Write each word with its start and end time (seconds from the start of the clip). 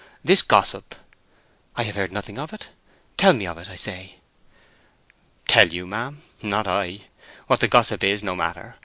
This 0.23 0.41
gossip—" 0.41 0.95
"I 1.75 1.83
have 1.83 1.93
heard 1.93 2.11
nothing 2.11 2.39
of 2.39 2.51
it. 2.53 2.69
Tell 3.17 3.33
me 3.33 3.45
of 3.45 3.59
it, 3.59 3.69
I 3.69 3.75
say." 3.75 4.15
"Tell 5.47 5.67
you, 5.67 5.85
ma'am—not 5.85 6.65
I. 6.65 7.01
What 7.45 7.59
the 7.59 7.67
gossip 7.67 8.03
is, 8.03 8.23
no 8.23 8.35
matter. 8.35 8.77